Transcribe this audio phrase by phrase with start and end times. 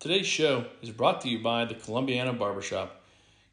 [0.00, 3.00] Today's show is brought to you by the Columbiana Barbershop.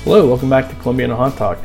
[0.04, 1.58] Hello, welcome back to Columbia Columbiana Hot Talk.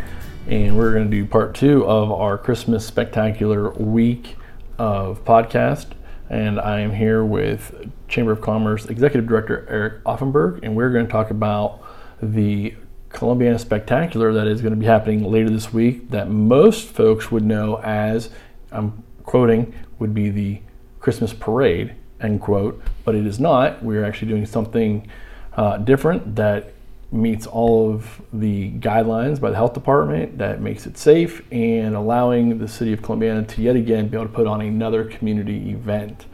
[0.47, 4.37] And we're going to do part two of our Christmas Spectacular week
[4.77, 5.87] of podcast.
[6.29, 11.05] And I am here with Chamber of Commerce Executive Director Eric Offenberg, and we're going
[11.05, 11.81] to talk about
[12.23, 12.75] the
[13.09, 17.43] Columbiana Spectacular that is going to be happening later this week that most folks would
[17.43, 18.29] know as,
[18.71, 20.61] I'm quoting, would be the
[21.01, 23.83] Christmas Parade, end quote, but it is not.
[23.83, 25.09] We're actually doing something
[25.57, 26.71] uh, different that
[27.11, 32.59] meets all of the guidelines by the health department that makes it safe and allowing
[32.59, 36.25] the city of Columbiana to yet again be able to put on another community event.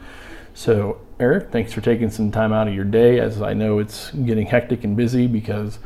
[0.52, 4.10] So, Eric, thanks for taking some time out of your day as I know it's
[4.10, 5.78] getting hectic and busy because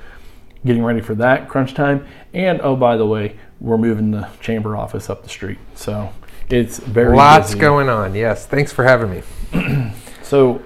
[0.67, 2.06] getting ready for that crunch time.
[2.34, 5.59] And oh, by the way, we're moving the chamber office up the street.
[5.77, 6.12] So,
[6.48, 7.61] it's very Lots busy.
[7.61, 8.15] going on.
[8.15, 8.47] Yes.
[8.47, 9.93] Thanks for having me.
[10.22, 10.62] So,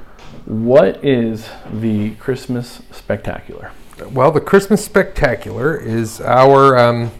[0.47, 3.71] what is the Christmas spectacular?
[4.11, 7.13] Well, the Christmas Spectacular is our um,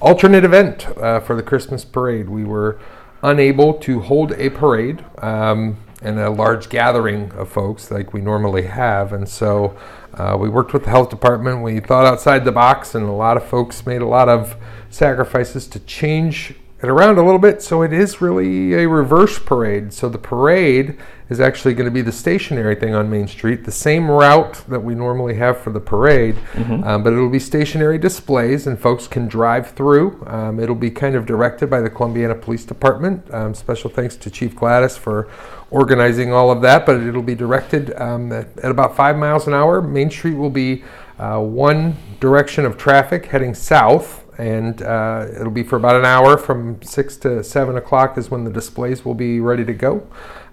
[0.00, 2.28] alternate event uh, for the Christmas parade.
[2.28, 2.78] We were
[3.20, 8.62] unable to hold a parade um, and a large gathering of folks like we normally
[8.62, 9.76] have, and so
[10.14, 11.64] uh, we worked with the health department.
[11.64, 14.54] We thought outside the box, and a lot of folks made a lot of
[14.88, 17.62] sacrifices to change it around a little bit.
[17.62, 19.92] So it is really a reverse parade.
[19.92, 23.70] So the parade is actually going to be the stationary thing on Main Street, the
[23.70, 26.36] same route that we normally have for the parade,
[26.84, 30.24] um, but it'll be stationary displays and folks can drive through.
[30.26, 33.32] Um, it'll be kind of directed by the Columbiana Police Department.
[33.32, 35.28] Um, special thanks to Chief Gladis for
[35.70, 39.54] organizing all of that, but it'll be directed um, at, at about five miles an
[39.54, 39.80] hour.
[39.80, 40.82] Main Street will be
[41.20, 46.38] uh, one direction of traffic heading south and uh, it'll be for about an hour
[46.38, 50.06] from six to seven o'clock is when the displays will be ready to go.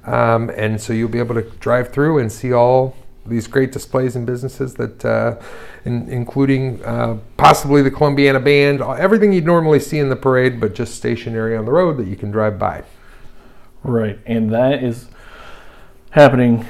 [0.03, 4.15] Um, and so you'll be able to drive through and see all these great displays
[4.15, 5.37] and businesses that, uh,
[5.85, 10.75] in, including uh, possibly the Columbiana Band, everything you'd normally see in the parade, but
[10.75, 12.83] just stationary on the road that you can drive by.
[13.83, 15.07] Right, and that is
[16.11, 16.65] happening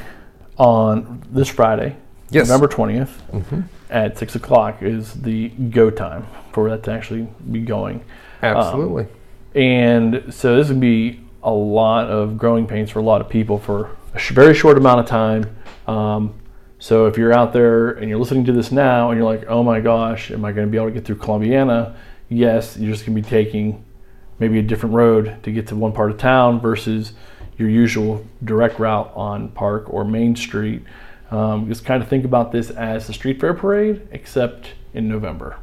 [0.58, 1.96] on this Friday,
[2.30, 2.48] Yes.
[2.48, 8.04] November 20th at 6 o'clock is the go time for that to actually be going.
[8.42, 9.08] Absolutely.
[9.56, 13.58] And so this would be a lot of growing pains for a lot of people
[13.58, 15.56] for a sh- very short amount of time.
[15.88, 16.36] Um,
[16.80, 19.64] so if you're out there and you're listening to this now and you're like, oh
[19.64, 21.96] my gosh, am I going to be able to get through Columbiana?
[22.30, 23.84] Yes, you're just going to be taking
[24.40, 27.14] maybe a different road to get to one part of town versus
[27.58, 30.84] your usual direct route on Park or Main Street.
[31.32, 35.58] Um, just kind of think about this as the street fair parade, except in November.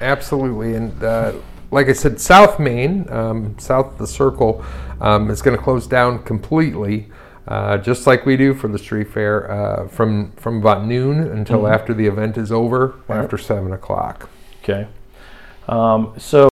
[0.00, 1.32] Absolutely, and uh,
[1.70, 4.64] like I said, South Main, um, south of the circle,
[5.00, 7.08] um, is going to close down completely,
[7.46, 11.68] uh, just like we do for the street fair, uh, from from about noon until
[11.68, 14.30] after the event is over, after seven o'clock.
[14.62, 14.88] Okay.
[15.68, 16.48] Um, so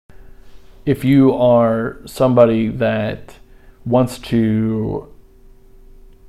[0.86, 3.38] if you are somebody that
[3.86, 5.08] wants to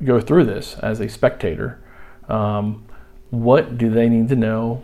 [0.05, 1.81] go through this as a spectator,
[2.29, 2.85] um,
[3.31, 4.83] what do they need to know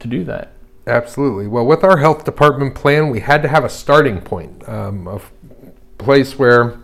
[0.00, 0.52] to do that?
[0.86, 1.46] Absolutely.
[1.46, 5.16] Well, with our health department plan, we had to have a starting point, um, a
[5.16, 5.30] f-
[5.98, 6.78] place where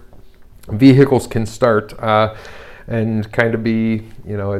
[0.68, 2.34] vehicles can start uh,
[2.86, 4.58] and kind of be, you know,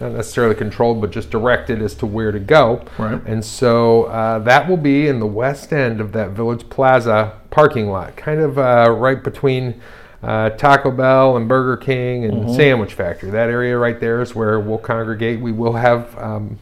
[0.00, 2.84] not necessarily controlled, but just directed as to where to go.
[2.98, 3.22] Right.
[3.26, 7.90] And so uh, that will be in the west end of that Village Plaza parking
[7.90, 9.80] lot, kind of uh, right between.
[10.22, 13.30] Uh, Taco Bell and Burger King and Sandwich Factory.
[13.30, 15.40] That area right there is where we'll congregate.
[15.40, 16.58] We will have um,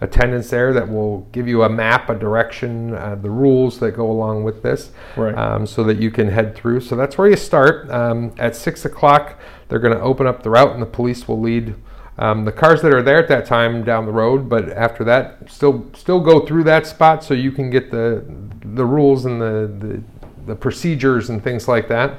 [0.00, 4.10] attendants there that will give you a map, a direction, uh, the rules that go
[4.10, 5.34] along with this, Right.
[5.36, 6.80] um, so that you can head through.
[6.80, 7.88] So that's where you start.
[7.90, 9.38] Um, at six o'clock,
[9.68, 11.74] they're going to open up the route, and the police will lead.
[12.18, 15.50] Um, the cars that are there at that time down the road, but after that,
[15.50, 18.24] still still go through that spot so you can get the
[18.64, 20.02] the rules and the the,
[20.46, 22.14] the procedures and things like that.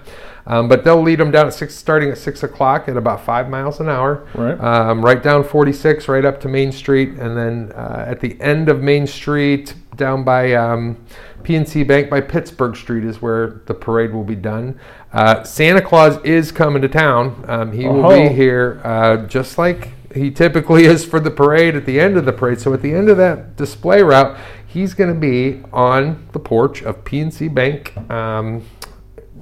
[0.49, 3.49] Um, but they'll lead them down at six, starting at six o'clock at about five
[3.49, 4.57] miles an hour Right.
[4.61, 8.69] um, right down 46, right up to Main Street, and then uh, at the end
[8.69, 10.97] of Main Street, down by um,
[11.44, 14.79] PNC Bank by Pittsburgh Street, is where the parade will be done.
[15.11, 17.44] Uh, Santa Claus is coming to town.
[17.47, 21.85] Um, he will be here, uh, just like He typically is for the parade at
[21.85, 22.61] the end of the parade.
[22.61, 26.81] So at the end of that display route, he's going to be on the porch
[26.83, 27.95] of PNC Bank.
[28.09, 28.63] Um,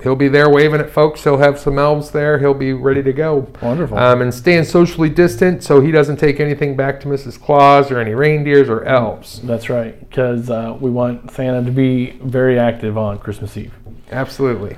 [0.05, 1.23] he'll be there waving at folks.
[1.23, 2.37] He'll have some elves there.
[2.37, 3.51] He'll be ready to go.
[3.59, 3.97] Wonderful.
[3.97, 7.41] Um, and staying socially distant so he doesn't take anything back to Mrs.
[7.41, 9.41] Claus or any reindeers or elves.
[9.41, 13.73] That's right, because uh, we want Santa to be very active on Christmas Eve.
[14.11, 14.77] Absolutely.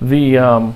[0.00, 0.74] The um,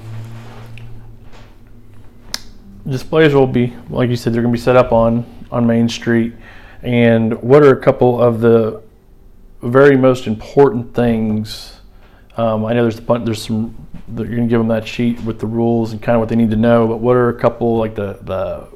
[2.87, 5.89] displays will be, like you said, they're going to be set up on on Main
[5.89, 6.35] Street.
[6.83, 8.83] And what are a couple of the
[9.63, 11.81] very most important things?
[12.37, 15.39] Um, I know there's a there's some that you're to give them that sheet with
[15.39, 16.87] the rules and kind of what they need to know.
[16.87, 18.69] But what are a couple like the the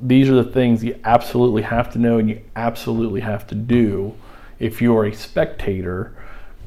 [0.00, 4.14] these are the things you absolutely have to know and you absolutely have to do
[4.58, 6.12] if you are a spectator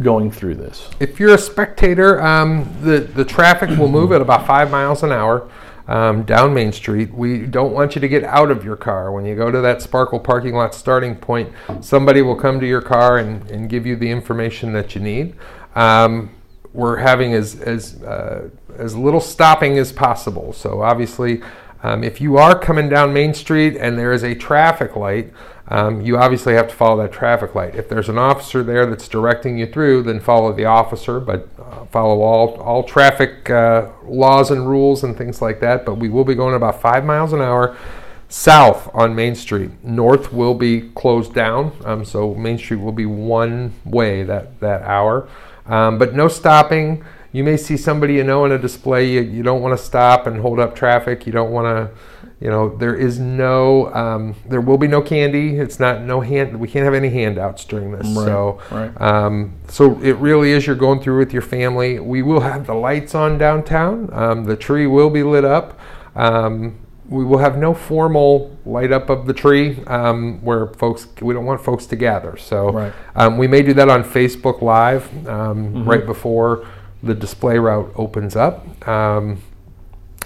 [0.01, 0.89] going through this.
[1.00, 5.12] If you're a spectator, um, the the traffic will move at about five miles an
[5.12, 5.50] hour
[5.89, 7.12] um, down Main Street.
[7.12, 9.12] We don't want you to get out of your car.
[9.12, 11.51] When you go to that Sparkle parking lot starting point,
[11.81, 15.36] somebody will come to your car and, and give you the information that you need.
[15.75, 16.31] Um,
[16.74, 20.54] we're having as as uh, as little stopping as possible.
[20.54, 21.42] So obviously,
[21.83, 25.33] um, if you are coming down Main Street and there is a traffic light,
[25.69, 27.75] um, you obviously have to follow that traffic light.
[27.75, 31.86] If there's an officer there that's directing you through, then follow the officer, but uh,
[31.86, 35.86] follow all, all traffic uh, laws and rules and things like that.
[35.86, 37.77] But we will be going about five miles an hour
[38.30, 39.72] south on Main Street.
[39.83, 44.81] North will be closed down, um, so Main Street will be one way that, that
[44.81, 45.30] hour.
[45.69, 47.04] Um, but no stopping.
[47.31, 49.10] You may see somebody you know in a display.
[49.10, 51.25] You, you don't want to stop and hold up traffic.
[51.25, 51.95] You don't want to
[52.39, 55.57] you know, there is no, um, there will be no candy.
[55.57, 56.57] It's not no hand.
[56.57, 58.07] We can't have any handouts during this.
[58.07, 59.01] Right, so, right.
[59.01, 60.66] Um, so it really is.
[60.66, 62.00] You're going through with your family.
[62.00, 64.10] We will have the lights on downtown.
[64.13, 65.77] Um, the tree will be lit up.
[66.15, 66.80] Um,
[67.10, 71.08] we will have no formal light up of the tree um, where folks.
[71.22, 72.38] We don't want folks to gather.
[72.38, 72.94] So, Right.
[73.16, 75.90] um, we may do that on Facebook Live um, Mm-hmm.
[75.90, 76.66] right before
[77.02, 78.88] the display route opens up.
[78.88, 79.42] Um,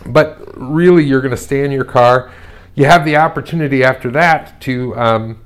[0.06, 2.32] but really you're going to stay in your car.
[2.76, 5.40] You have the opportunity after that to um,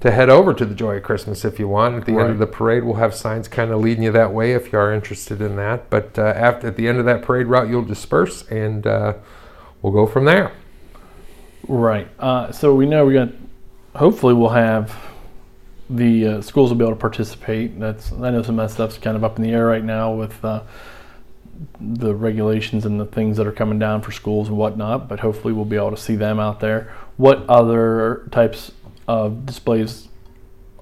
[0.00, 1.96] to head over to the Joy of Christmas if you want.
[1.96, 4.52] At the end of the parade, we'll have signs kind of leading you that way
[4.52, 5.90] if you are interested in that.
[5.90, 9.14] But uh, after at the end of that parade route, you'll disperse and uh,
[9.82, 10.52] we'll go from there.
[11.68, 12.08] Right.
[12.18, 13.28] Uh, so we know we got.
[13.94, 14.96] Hopefully, we'll have
[15.90, 17.78] the uh, schools will be able to participate.
[17.78, 20.12] That's I know some of that stuff's kind of up in the air right now
[20.12, 20.62] with uh,
[21.80, 25.08] the regulations and the things that are coming down for schools and whatnot.
[25.08, 26.94] But hopefully, we'll be able to see them out there.
[27.18, 28.72] What other types
[29.06, 30.08] of displays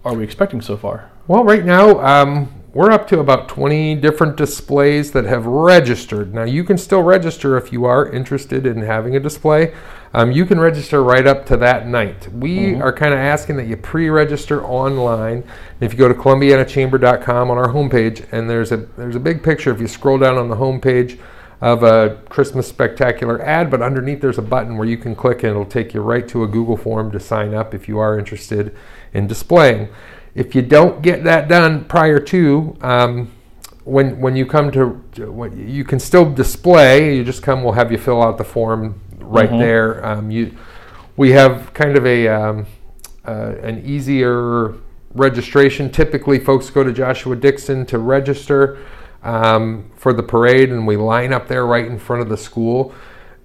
[0.05, 1.11] are we expecting so far?
[1.27, 6.35] Well, right now, um, we're up to about 20 different displays that have registered.
[6.35, 9.73] Now, you can still register if you are interested in having a display.
[10.13, 12.31] Um, you can register right up to that night.
[12.35, 15.43] We are kind of asking that you pre register online.
[15.81, 19.73] If you go to ColumbianaChamber.com on our homepage, and there's a, there's a big picture,
[19.73, 21.19] if you scroll down on the homepage,
[21.63, 25.53] of a Christmas spectacular ad, but underneath there's a button where you can click and
[25.53, 28.77] it'll take you right to a Google form to sign up if you are interested
[29.15, 29.89] in displaying.
[30.37, 33.33] If you don't get that done prior to, um,
[33.85, 34.89] when when you come to,
[35.31, 37.17] when you can still display.
[37.17, 37.63] You just come.
[37.65, 39.59] We'll have you fill out the form right Mhm.
[39.59, 40.05] there.
[40.07, 40.53] Um, you,
[41.17, 42.67] we have kind of a um,
[43.27, 44.75] uh, an easier
[45.15, 45.89] registration.
[45.91, 48.79] Typically, folks go to Joshua Dixon to register
[49.23, 52.93] um, for the parade, and we line up there right in front of the school.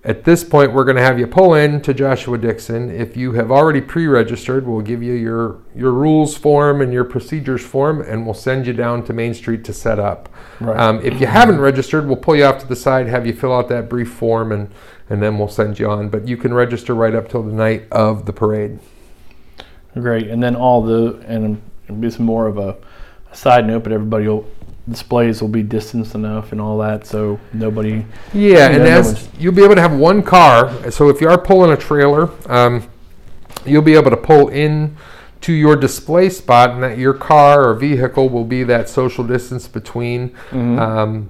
[0.04, 2.90] At this point, we're going to have you pull in to Joshua Dixon.
[2.90, 7.64] If you have already pre-registered, we'll give you your your rules form and your procedures
[7.64, 10.28] form, and we'll send you down to Main Street to set up.
[10.60, 10.76] Right.
[10.76, 13.54] Um, if you haven't registered, we'll pull you off to the side, have you fill
[13.54, 14.74] out that brief form, and
[15.08, 16.10] and then we'll send you on.
[16.10, 18.80] But you can register right up till the night of the parade.
[19.94, 20.30] Great.
[20.30, 21.62] And then all the and
[22.04, 22.76] is more of a
[23.34, 24.50] side note, but everybody will
[24.92, 28.06] displays will be distanced enough and all that, so nobody.
[28.34, 30.70] Yeah, and no as one's- you'll be able to have one car.
[30.92, 32.84] So if you are pulling a trailer, um,
[33.66, 34.96] you'll be able to pull in
[35.42, 39.68] to your display spot, and that your car or vehicle will be that social distance
[39.68, 40.80] between Mhm.
[40.80, 41.30] um,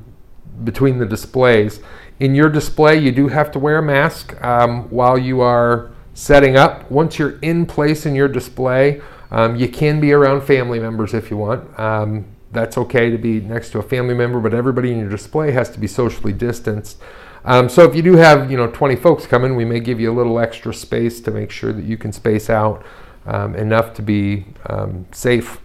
[0.63, 1.80] between the displays.
[2.20, 6.56] In your display, you do have to wear a mask um, while you are setting
[6.58, 6.91] up.
[6.91, 9.01] Once you're in place in your display,
[9.32, 11.63] um, you can be around family members if you want.
[11.80, 15.51] Um, that's okay to be next to a family member, but everybody in your display
[15.51, 17.01] has to be socially distanced.
[17.43, 20.12] Um, so if you do have, you know, 20 folks coming, we may give you
[20.12, 22.86] a little extra space to make sure that you can space out
[23.25, 25.60] um, enough to be um, safe.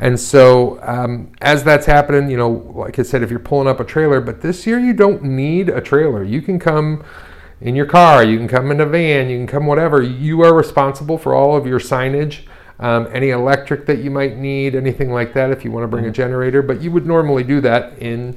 [0.00, 3.80] And so, um, as that's happening, you know, like I said, if you're pulling up
[3.80, 6.24] a trailer, but this year you don't need a trailer.
[6.24, 7.04] You can come
[7.60, 10.00] in your car, you can come in a van, you can come whatever.
[10.02, 12.46] You are responsible for all of your signage,
[12.80, 16.06] um, any electric that you might need, anything like that if you want to bring
[16.06, 18.36] a generator, but you would normally do that in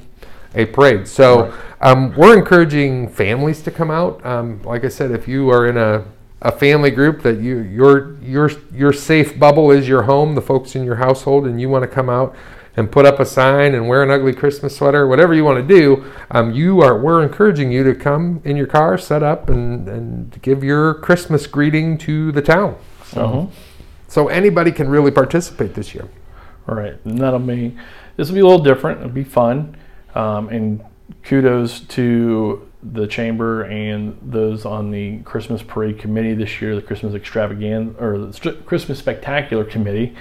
[0.54, 1.08] a parade.
[1.08, 4.24] So um, we're encouraging families to come out.
[4.24, 6.04] Um, like I said, if you are in a,
[6.42, 10.76] a family group that you your your your safe bubble is your home, the folks
[10.76, 12.36] in your household, and you want to come out
[12.76, 15.74] and put up a sign and wear an ugly Christmas sweater, whatever you want to
[15.74, 19.88] do, um, you are we're encouraging you to come in your car, set up, and
[19.88, 22.76] and give your Christmas greeting to the town.
[23.06, 23.50] So, Mhm.
[24.14, 26.08] So anybody can really participate this year.
[26.68, 27.76] All right, and that'll be
[28.14, 29.00] this will be a little different.
[29.00, 29.76] It'll be fun,
[30.14, 30.84] um, and
[31.24, 37.12] kudos to the chamber and those on the Christmas parade committee this year, the Christmas
[37.12, 40.14] extravaganza or the Stri- Christmas spectacular committee,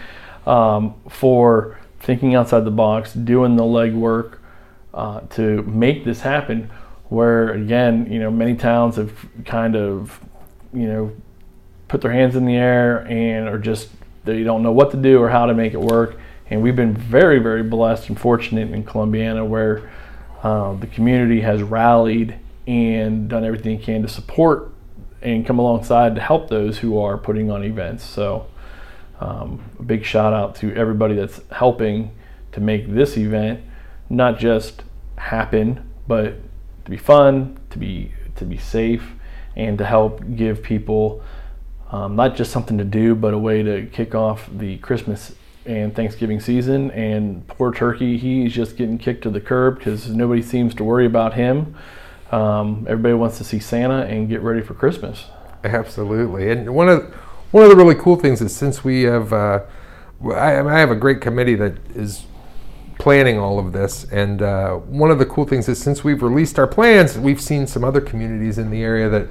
[0.47, 4.39] um, for thinking outside the box, doing the legwork
[4.95, 6.71] uh, to make this happen.
[7.09, 9.13] Where again, you know, many towns have
[9.45, 10.19] kind of,
[10.73, 11.11] you know,
[11.93, 13.87] put their hands in the air and are just
[14.25, 16.17] they don't know what to do or how to make it work.
[16.49, 19.91] And we've been very, very blessed and fortunate in Columbiana where
[20.41, 22.35] uh, the community has rallied
[22.65, 24.73] and done everything it can to support
[25.21, 28.03] and come alongside to help those who are putting on events.
[28.03, 28.47] So,
[29.19, 32.09] um, a big shout out to everybody that's helping
[32.53, 33.61] to make this event
[34.09, 34.81] not just
[35.19, 36.37] happen, but
[36.85, 39.11] to be fun, to be to be safe,
[39.55, 41.21] and to help give people
[41.93, 45.35] um, not just something to do, but a way to kick off the Christmas
[45.67, 46.89] and Thanksgiving season.
[46.89, 51.05] And poor Turkey, he's just getting kicked to the curb because nobody seems to worry
[51.05, 51.75] about him.
[52.31, 55.25] Um, everybody wants to see Santa and get ready for Christmas.
[55.63, 57.13] Absolutely, and one of
[57.51, 59.59] one of the really cool things is since we have, uh,
[60.25, 62.25] I, I have a great committee that is
[62.97, 66.57] planning all of this, and uh, one of the cool things is since we've released
[66.57, 69.27] our plans, we've seen some other communities in the area that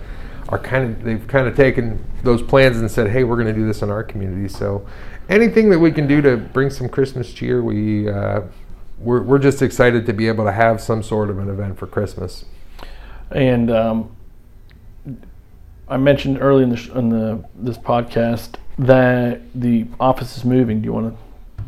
[0.52, 3.60] are kind of they've kind of taken those plans and said, hey, we're going to
[3.60, 4.48] do this in our community.
[4.48, 4.86] So
[5.28, 8.08] anything that we can do to bring some Christmas cheer, we.
[8.08, 8.42] Uh,
[9.02, 11.86] we're, we're just excited to be able to have some sort of an event for
[11.86, 12.44] Christmas.
[13.30, 14.16] And um,
[15.88, 20.80] I mentioned early in the, sh- in the this podcast that the office is moving.
[20.80, 21.64] Do you want to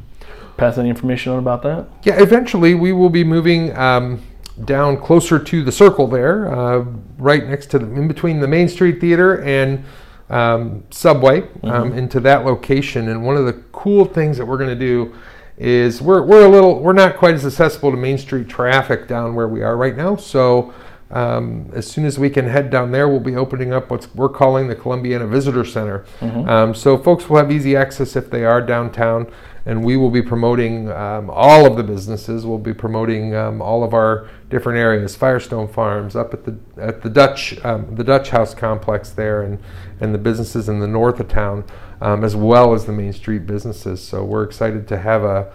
[0.57, 1.89] pass any information on about that?
[2.05, 4.23] Yeah, eventually we will be moving um,
[4.65, 6.85] down closer to the circle there, uh,
[7.19, 9.85] right next to the, in between the Main Street Theater and
[10.31, 13.09] um, Subway, um, into that location.
[13.09, 15.15] And one of the cool things that we're going to do
[15.57, 19.35] is we're, we're a little we're not quite as accessible to Main Street traffic down
[19.35, 20.17] where we are right now.
[20.17, 20.73] So
[21.11, 24.29] um, as soon as we can head down there, we'll be opening up what we're
[24.29, 26.05] calling the Columbiana Visitor Center.
[26.49, 29.31] Um, so folks will have easy access if they are downtown,
[29.67, 32.45] and we will be promoting um, all of the businesses.
[32.45, 37.03] We'll be promoting um, all of our different areas, Firestone Farms, up at the at
[37.03, 39.59] the Dutch um, the Dutch House complex there, and
[40.01, 41.65] and the businesses in the north of town,
[42.01, 44.03] um, as well as the Main Street businesses.
[44.03, 45.53] So we're excited to have a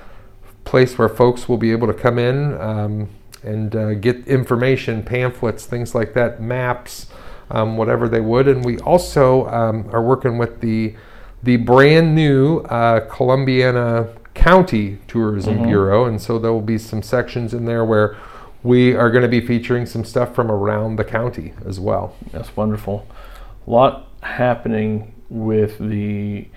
[0.63, 3.09] place where folks will be able to come in um,
[3.43, 7.07] and uh, get information, pamphlets, things like that, maps,
[7.51, 8.47] um, whatever they would.
[8.47, 10.95] And we also um, are working with the
[11.41, 17.53] the brand new uh, Columbiana County Tourism Bureau, and so there will be some sections
[17.53, 18.17] in there where
[18.61, 22.15] we are going to be featuring some stuff from around the county as well.
[22.31, 23.07] That's wonderful.
[23.65, 26.47] A lot happening with the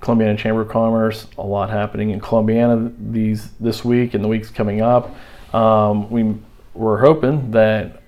[0.00, 1.26] Columbiana Chamber of Commerce.
[1.38, 5.14] A lot happening in Columbiana these this week and the weeks coming up.
[5.52, 6.34] Um, we
[6.74, 8.02] we're hoping that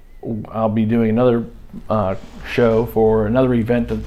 [0.49, 1.47] I'll be doing another
[1.89, 2.17] uh,
[2.49, 4.01] show for another event that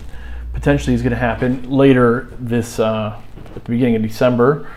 [0.53, 3.19] potentially is going to happen later this uh,
[3.55, 4.69] at the beginning of December.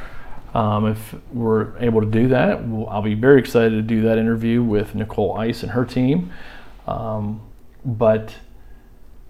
[0.55, 4.17] Um, if we're able to do that, we'll, I'll be very excited to do that
[4.17, 6.33] interview with Nicole Ice and her team.
[6.87, 7.43] Um,
[7.85, 8.35] but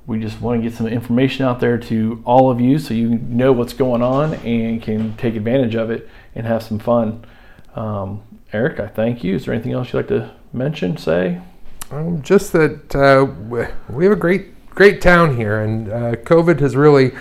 [0.06, 3.08] we just want to get some information out there to all of you so you
[3.08, 7.24] know what's going on and can take advantage of it and have some fun.
[7.76, 9.34] Um, Eric, I thank you.
[9.34, 11.40] Is there anything else you'd like to mention, say?
[11.90, 16.74] Um, just that uh, we- have a great, great town here, and uh, COVID has
[16.74, 17.12] really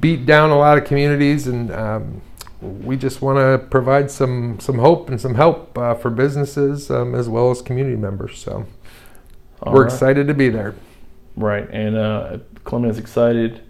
[0.00, 2.20] beat down a lot of communities, and um,
[2.60, 7.14] we just want to provide some some hope and some help uh, for businesses um,
[7.14, 8.38] as well as community members.
[8.38, 8.66] So
[9.62, 9.92] All we're right.
[9.92, 10.74] excited to be there.
[11.36, 13.62] Right, and uh, Columbiana's excited.